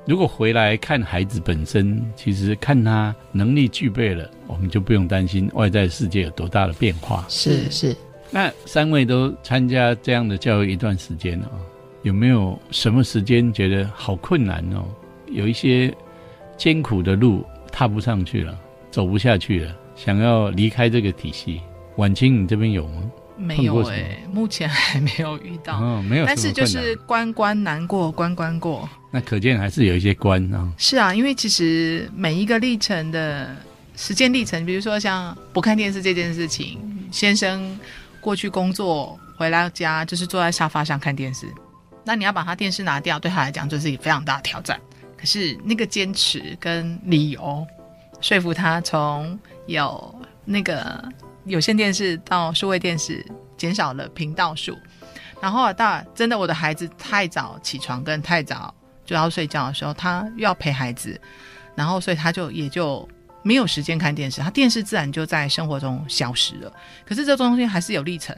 [0.06, 7.26] 如果回来看孩子本身，其实看他能力具备了，我们就不用担心外在世界有多大的变化。
[7.28, 7.94] 是是。
[8.30, 11.50] 那三位都参加这样的教育一段时间了，
[12.02, 14.84] 有没有什么时间觉得好困难哦？
[15.26, 15.92] 有一些
[16.56, 18.56] 艰苦的路踏不上去了，
[18.92, 21.60] 走不下去了，想要离开这个体系。
[21.96, 23.10] 晚清，你这边有吗？
[23.36, 25.78] 没有哎，目前还没有遇到。
[25.78, 26.26] 哦，没有。
[26.26, 28.88] 但是就是关关难过关关过。
[29.10, 30.72] 那可见还是有一些关啊。
[30.78, 33.54] 是啊，因为其实每一个历程的
[33.96, 36.78] 时间历程，比如说像不看电视这件事情，
[37.12, 37.78] 先生
[38.20, 41.46] 过去工作回来家就是坐在沙发上看电视，
[42.04, 44.80] 那你要把他电视拿掉，对他来讲就是一个非常大的挑战。
[45.16, 47.66] 可是那个坚持跟理由，
[48.20, 51.04] 说服他从有那个。
[51.46, 53.24] 有线电视到数位电视
[53.56, 54.76] 减少了频道数，
[55.40, 61.18] 然后到真的我的孩子太早起床跟太早就要睡觉的时候，他又要陪孩子，
[61.76, 63.08] 然后所以他就也就
[63.42, 66.72] 没有时间看电视，他电视自然就在生活中消失了。
[67.06, 68.36] 可是这中间还是有历程，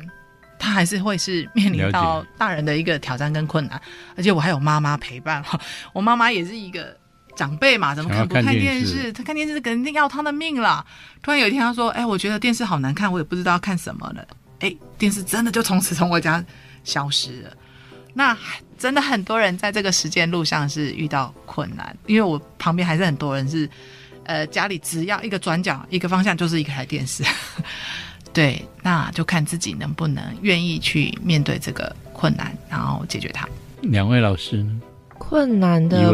[0.58, 3.80] 他还是会是面临到大人的一个挑战跟困难，
[4.16, 5.58] 而且我还有妈妈陪伴哈，
[5.94, 6.94] 我妈妈也是一个。
[7.38, 9.12] 长辈嘛，怎么可能不看电视？
[9.12, 10.84] 他看电视肯定要他的命了。
[11.22, 14.26] 突然有一天，他说：“哎，我觉得电视好难看，我也不知道要看什么了。”
[14.58, 16.44] 哎，电视真的就从此从我家
[16.82, 17.50] 消失了。
[18.12, 18.36] 那
[18.76, 23.70] 真的很多人在这个实践路上是遇到困难，因为我旁边还是很多人是，
[24.24, 27.22] 呃，家里只要一个转角、一个方向就是一台电视。
[28.34, 33.48] 对，那就看自己能不能愿意去面对这个困难，然后解决它。
[33.82, 34.80] 两位老师呢？
[35.18, 36.12] 困难的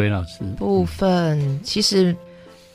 [0.56, 2.14] 部分，其实，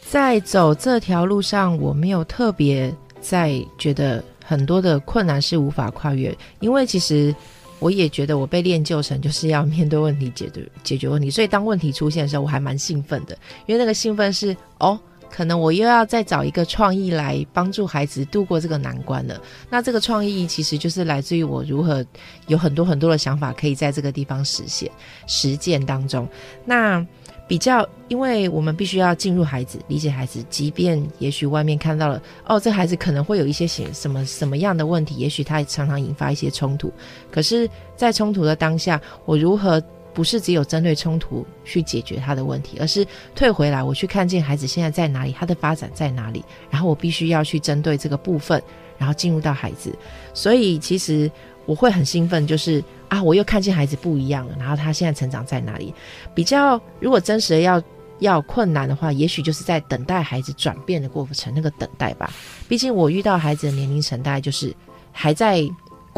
[0.01, 7.35] 在走这条路上，我没有特别在觉得很多的困难是无法跨越，因为其实
[7.79, 14.99] 我也觉得我被练就成就是要面对问题、解决解决问题，所以当问题出现的时候，我还蛮兴奋的，因为那个兴奋是哦。
[15.31, 19.39] 可能我又要再找一个创意来帮助孩子度过这个难关了。
[19.69, 22.05] 那这个创意其实就是来自于我如何
[22.47, 24.91] 有很多很多的想法可以在这个地方实现
[25.27, 26.27] 实践当中。
[26.65, 27.05] 那
[27.47, 36.93] 比较，因为我们必须要进入孩子，理解孩子，即便也许外面看到了哦，这孩子可能会有一些什什么什么样的问题，也许他常常引发一些冲突。
[37.31, 39.81] 可是，在冲突的当下，我如何？
[40.13, 48.61] 不是只有针对冲突去解决他的问题，而是退回来，我去看见孩子现在在哪里，他的发展在哪里，然后我必须要去针对这个部分，
[48.97, 49.95] 然后进入到孩子。
[50.33, 51.31] 所以其实
[51.65, 55.93] 我会很兴奋，就是啊，我又看见孩子不一样了，然后他现在成长在哪里？
[56.33, 57.81] 比较如果真实的要
[58.19, 62.33] 要困难的话，也许就是在等待孩子转变的过程，那个等待吧。
[62.67, 64.75] 毕竟我遇到孩子的年龄层大概就是
[65.11, 65.69] 还在。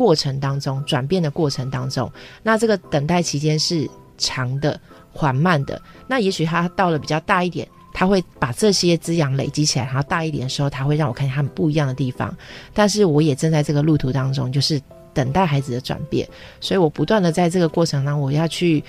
[0.01, 2.11] 过程当中，转变的过程当中，
[2.41, 3.87] 那这个等待期间是
[4.17, 4.81] 长的、
[5.13, 5.79] 缓慢的。
[6.07, 12.35] 那也许他到了比较大一点，他会把这些滋养累积起来，然后大一点的时候，他会让我看见他们不一样的地方。
[12.73, 14.81] 但是我也正在这个路途当中，就是
[15.13, 16.27] 等待孩子的转变，
[16.59, 18.83] 所以我不断的在这个过程当中，我要去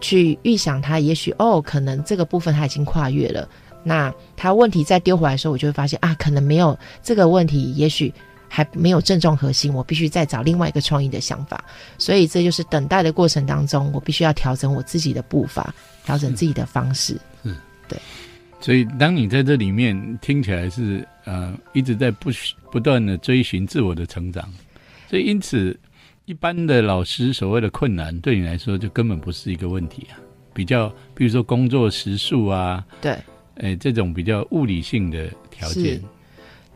[0.00, 3.48] 去预想他，也许哦，可能这个部分他已经跨越了。
[3.82, 8.14] 那他问题再丢回来的时候，我就会发现啊，可能没有这个问题，也许。
[8.54, 11.64] 还没有正中核心，我必须再找另外一个创意的想法，
[11.98, 17.20] 所以这就是等待的过程当中，我必须要调整我自己的步伐，调整自己的方式。
[17.42, 17.56] 嗯，
[17.88, 17.98] 对。
[18.60, 22.30] 所以当你在这里面听起来是呃一直在不
[22.70, 24.48] 不断的追寻自我的成长，
[25.10, 25.76] 所以因此
[26.24, 30.14] 一般的老师所谓的困难对你来说就根本不是一个问题啊。
[30.54, 33.18] 比较比如说工作时数啊，对，
[33.56, 36.00] 哎这种比较物理性的条件。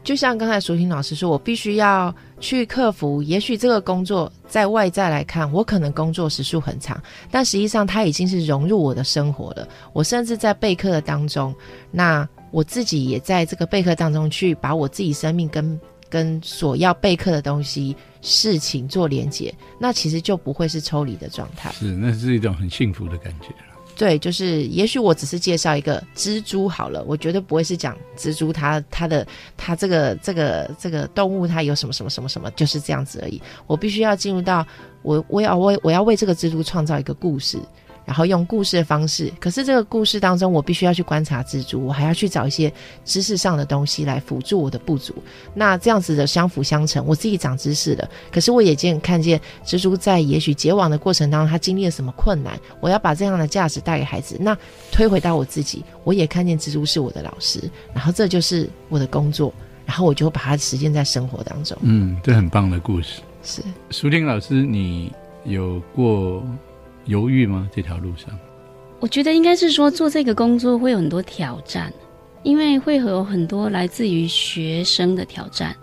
[0.05, 3.23] 就像刚才淑婷老师说，我必须要去克服。
[3.23, 6.99] 也许这个工作在外在来看，我可能工作时数很长，
[7.31, 9.69] 但实际上它已经是融入我的生活了。
[9.93, 11.55] 我甚至在备课的当中，
[11.91, 15.79] 那我自己也在这个备课当中去把我自己生命跟
[16.09, 21.71] 跟所要备课的东西、事情做连结，那其实就不会是抽离的状态。
[21.73, 23.49] 是，那是一种很幸福的感觉。
[23.99, 29.27] 对，就是也许我只是介绍一个蜘蛛好了，我绝对不会是讲蜘蛛它它的
[29.57, 33.43] 它这个这个这个动物它有什么什么什么什么，就是这样子而已。
[33.67, 34.65] 我必须要进入到
[35.03, 37.59] 我我要为我要为这个蜘蛛创造一个故事。
[38.09, 42.73] 然后用故事的方式，可是这个故事当中，我必须要去观察蜘蛛，我还要去找一些
[43.05, 45.15] 知识上的东西来辅助我的不足。
[45.53, 54.39] 那这样子的相辅相成，我自己长知识了，可是我也见看见蜘蛛在也许结网的过程当中，它经历了什么困难，我要把这样的价值带给孩子。
[54.41, 54.57] 那
[54.91, 57.61] 推回到我自己，我也看见蜘蛛是我的老师，
[57.93, 59.53] 然后这就是我的工作，
[59.85, 61.77] 然后我就把它实践在生活当中。
[61.83, 63.21] 嗯，这很棒的故事。
[63.43, 65.13] 是苏婷老师，你
[65.45, 66.43] 有过？
[67.09, 67.69] 犹豫吗？
[67.75, 68.31] 这条路上，
[69.01, 71.93] 我觉得应该是说做这个工作会有很多挑战，
[72.43, 75.75] 因为会有很多来自于学生的挑战，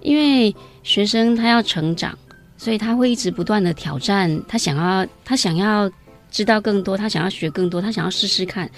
[0.00, 0.54] 因为
[0.84, 2.16] 学生他要成长，
[2.56, 5.90] 所以他会一直不断的挑战，他想要他想要
[6.30, 8.70] 知道更多，他想要学更多，他想要试试看，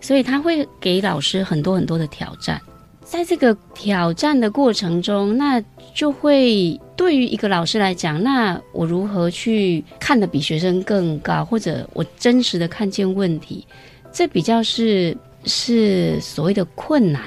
[0.00, 2.60] 所以他会给老师很多很多的挑战。
[3.04, 5.62] 在这个挑战的过程中，那
[5.94, 13.66] 就会对于一个老师来讲，那我如何去看得比学生更高，或者我真实的看见问题，
[14.12, 17.24] 这比较是是所谓的困难。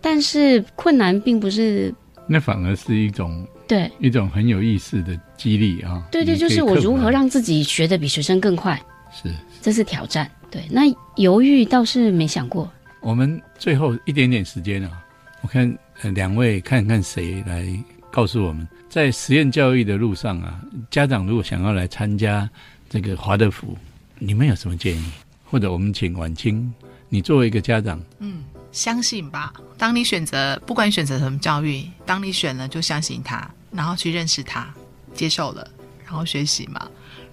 [0.00, 1.92] 但是困难并不是，
[2.26, 6.02] 那反而是一种对一种很有意思的激励啊。
[6.10, 10.30] 对对，就是我如何让自己学的比学生更快，是这是挑战。
[10.50, 10.84] 对，那
[11.16, 12.66] 犹豫倒是没想过。
[13.02, 15.04] 我们最后一点点时间啊。
[15.42, 15.78] 我看
[16.14, 17.68] 两位看看谁来
[18.10, 20.60] 告诉我们，在实验教育的路上啊，
[20.90, 22.48] 家长如果想要来参加
[22.88, 23.76] 这个华德福，
[24.18, 25.04] 你们有什么建议？
[25.44, 26.72] 或者我们请婉清，
[27.08, 29.52] 你作为一个家长，嗯，相信吧。
[29.76, 34.72] 当你选择，不管选择什么教育，当你选了就相信他，然后去认识他，
[35.14, 35.66] 接受了，
[36.04, 36.88] 然后学习嘛，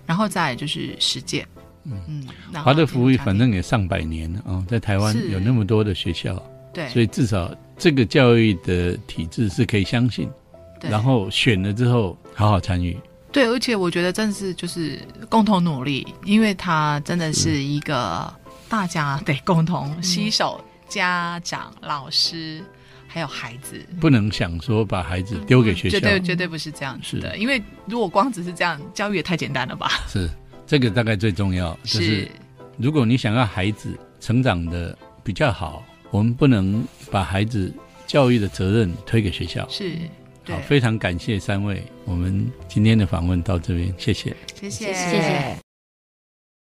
[0.05, 1.47] 然后再就是实践。
[1.83, 2.27] 嗯嗯，
[2.63, 6.41] 华德福反正也上百年了啊，在台湾有那么多的学校，
[6.73, 7.53] 对，所以至少。
[7.77, 10.29] 这个教育的体制是可以相信，
[10.89, 12.97] 然后选了之后好好参与。
[13.31, 18.33] 对，而且我觉得真的是就是共同努力，因为它真的是一个
[18.69, 22.63] 大家得共同携手，家长、老师
[23.07, 27.37] 还有孩子，不能想说把孩子丢给学校，绝对绝对不是这样子的。
[27.37, 29.89] 因为如果光只是这样，教育也太简单了吧？
[30.07, 30.29] 是
[30.65, 32.29] 这个大概最重要，就是
[32.77, 35.83] 如果你想要孩子成长的比较好。
[36.11, 36.81] 我们不能
[37.11, 37.73] 把孩子
[38.07, 39.67] 教育的责任推给学校。
[39.69, 39.97] 是，
[40.47, 41.81] 好，非常感谢三位。
[42.05, 45.64] 我们今天的访问到这边，谢谢，谢谢，谢谢。